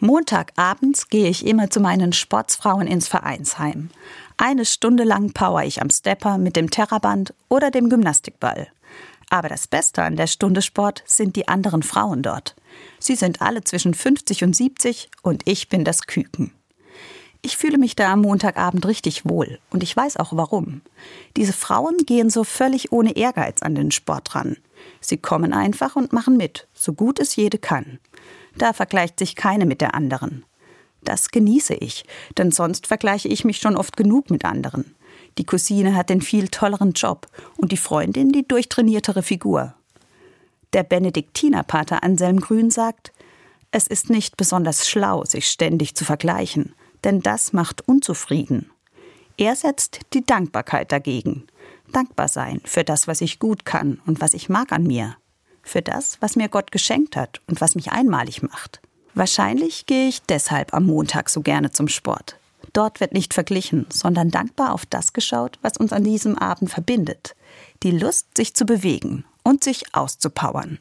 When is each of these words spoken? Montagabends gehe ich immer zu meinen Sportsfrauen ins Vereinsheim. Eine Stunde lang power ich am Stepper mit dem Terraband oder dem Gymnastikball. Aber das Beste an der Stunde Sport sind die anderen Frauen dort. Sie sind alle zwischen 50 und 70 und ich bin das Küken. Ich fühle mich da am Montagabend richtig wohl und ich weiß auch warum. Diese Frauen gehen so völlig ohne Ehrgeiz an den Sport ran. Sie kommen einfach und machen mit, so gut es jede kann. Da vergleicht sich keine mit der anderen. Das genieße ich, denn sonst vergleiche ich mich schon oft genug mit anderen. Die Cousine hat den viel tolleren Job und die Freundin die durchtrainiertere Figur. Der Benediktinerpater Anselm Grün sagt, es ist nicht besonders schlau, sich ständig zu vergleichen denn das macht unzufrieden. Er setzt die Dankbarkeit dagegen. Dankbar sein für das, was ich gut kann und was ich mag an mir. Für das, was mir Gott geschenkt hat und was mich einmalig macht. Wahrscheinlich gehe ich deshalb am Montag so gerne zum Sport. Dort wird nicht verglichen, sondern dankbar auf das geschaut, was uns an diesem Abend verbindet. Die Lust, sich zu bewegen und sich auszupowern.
Montagabends 0.00 1.08
gehe 1.08 1.28
ich 1.28 1.44
immer 1.44 1.70
zu 1.70 1.80
meinen 1.80 2.12
Sportsfrauen 2.12 2.86
ins 2.86 3.08
Vereinsheim. 3.08 3.90
Eine 4.36 4.64
Stunde 4.64 5.02
lang 5.02 5.32
power 5.32 5.64
ich 5.64 5.82
am 5.82 5.90
Stepper 5.90 6.38
mit 6.38 6.54
dem 6.54 6.70
Terraband 6.70 7.34
oder 7.48 7.72
dem 7.72 7.90
Gymnastikball. 7.90 8.68
Aber 9.28 9.48
das 9.48 9.66
Beste 9.66 10.04
an 10.04 10.14
der 10.14 10.28
Stunde 10.28 10.62
Sport 10.62 11.02
sind 11.04 11.34
die 11.34 11.48
anderen 11.48 11.82
Frauen 11.82 12.22
dort. 12.22 12.54
Sie 13.00 13.16
sind 13.16 13.42
alle 13.42 13.64
zwischen 13.64 13.92
50 13.92 14.44
und 14.44 14.54
70 14.54 15.10
und 15.22 15.42
ich 15.48 15.68
bin 15.68 15.84
das 15.84 16.02
Küken. 16.02 16.52
Ich 17.42 17.56
fühle 17.56 17.78
mich 17.78 17.96
da 17.96 18.12
am 18.12 18.22
Montagabend 18.22 18.86
richtig 18.86 19.28
wohl 19.28 19.58
und 19.70 19.82
ich 19.82 19.96
weiß 19.96 20.16
auch 20.18 20.30
warum. 20.32 20.80
Diese 21.36 21.52
Frauen 21.52 21.96
gehen 22.06 22.30
so 22.30 22.44
völlig 22.44 22.92
ohne 22.92 23.16
Ehrgeiz 23.16 23.62
an 23.62 23.74
den 23.74 23.90
Sport 23.90 24.36
ran. 24.36 24.58
Sie 25.00 25.16
kommen 25.16 25.52
einfach 25.52 25.96
und 25.96 26.12
machen 26.12 26.36
mit, 26.36 26.68
so 26.72 26.92
gut 26.92 27.18
es 27.18 27.34
jede 27.34 27.58
kann. 27.58 27.98
Da 28.58 28.72
vergleicht 28.72 29.18
sich 29.18 29.36
keine 29.36 29.66
mit 29.66 29.80
der 29.80 29.94
anderen. 29.94 30.44
Das 31.02 31.30
genieße 31.30 31.74
ich, 31.74 32.04
denn 32.36 32.50
sonst 32.50 32.86
vergleiche 32.86 33.28
ich 33.28 33.44
mich 33.44 33.58
schon 33.58 33.76
oft 33.76 33.96
genug 33.96 34.30
mit 34.30 34.44
anderen. 34.44 34.94
Die 35.38 35.44
Cousine 35.44 35.94
hat 35.94 36.10
den 36.10 36.20
viel 36.20 36.48
tolleren 36.48 36.92
Job 36.92 37.28
und 37.56 37.70
die 37.72 37.76
Freundin 37.76 38.32
die 38.32 38.46
durchtrainiertere 38.46 39.22
Figur. 39.22 39.74
Der 40.72 40.82
Benediktinerpater 40.82 42.02
Anselm 42.02 42.40
Grün 42.40 42.70
sagt, 42.70 43.12
es 43.70 43.86
ist 43.86 44.10
nicht 44.10 44.36
besonders 44.36 44.88
schlau, 44.88 45.24
sich 45.24 45.46
ständig 45.46 45.94
zu 45.94 46.04
vergleichen 46.04 46.74
denn 47.04 47.20
das 47.20 47.52
macht 47.52 47.86
unzufrieden. 47.86 48.70
Er 49.36 49.54
setzt 49.54 50.00
die 50.14 50.24
Dankbarkeit 50.24 50.90
dagegen. 50.92 51.46
Dankbar 51.92 52.28
sein 52.28 52.60
für 52.64 52.84
das, 52.84 53.06
was 53.06 53.20
ich 53.20 53.38
gut 53.38 53.64
kann 53.64 54.00
und 54.06 54.20
was 54.20 54.34
ich 54.34 54.48
mag 54.48 54.72
an 54.72 54.82
mir. 54.82 55.16
Für 55.68 55.82
das, 55.82 56.16
was 56.22 56.34
mir 56.34 56.48
Gott 56.48 56.72
geschenkt 56.72 57.14
hat 57.14 57.42
und 57.46 57.60
was 57.60 57.74
mich 57.74 57.92
einmalig 57.92 58.42
macht. 58.42 58.80
Wahrscheinlich 59.12 59.84
gehe 59.84 60.08
ich 60.08 60.22
deshalb 60.22 60.72
am 60.72 60.86
Montag 60.86 61.28
so 61.28 61.42
gerne 61.42 61.70
zum 61.70 61.88
Sport. 61.88 62.38
Dort 62.72 63.00
wird 63.00 63.12
nicht 63.12 63.34
verglichen, 63.34 63.84
sondern 63.90 64.30
dankbar 64.30 64.72
auf 64.72 64.86
das 64.86 65.12
geschaut, 65.12 65.58
was 65.60 65.76
uns 65.76 65.92
an 65.92 66.04
diesem 66.04 66.38
Abend 66.38 66.70
verbindet. 66.70 67.36
Die 67.82 67.90
Lust, 67.90 68.34
sich 68.34 68.54
zu 68.54 68.64
bewegen 68.64 69.26
und 69.42 69.62
sich 69.62 69.94
auszupowern. 69.94 70.78